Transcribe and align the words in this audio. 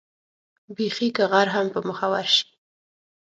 بېخي 0.75 1.07
که 1.15 1.23
غر 1.31 1.47
هم 1.55 1.65
په 1.73 1.79
مخه 1.87 2.07
ورشي. 2.11 2.45